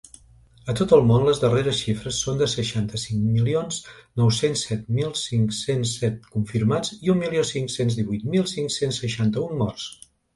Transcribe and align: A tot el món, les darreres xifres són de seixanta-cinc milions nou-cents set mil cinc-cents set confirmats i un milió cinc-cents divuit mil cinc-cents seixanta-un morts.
A 0.71 0.73
tot 0.77 0.91
el 0.95 1.01
món, 1.09 1.23
les 1.25 1.41
darreres 1.41 1.81
xifres 1.87 2.21
són 2.27 2.39
de 2.39 2.45
seixanta-cinc 2.53 3.19
milions 3.33 3.77
nou-cents 4.21 4.63
set 4.69 4.89
mil 5.01 5.11
cinc-cents 5.25 5.91
set 6.01 6.17
confirmats 6.37 6.95
i 7.09 7.13
un 7.15 7.21
milió 7.25 7.45
cinc-cents 7.51 7.99
divuit 8.01 8.25
mil 8.37 8.49
cinc-cents 8.55 8.99
seixanta-un 9.05 9.53
morts. 9.65 9.87